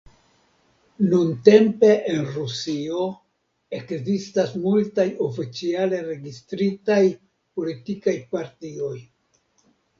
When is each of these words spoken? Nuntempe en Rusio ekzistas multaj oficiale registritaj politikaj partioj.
Nuntempe 1.09 1.89
en 2.13 2.23
Rusio 2.37 3.03
ekzistas 3.81 4.57
multaj 4.65 5.07
oficiale 5.29 6.03
registritaj 6.11 7.01
politikaj 7.61 8.19
partioj. 8.37 8.95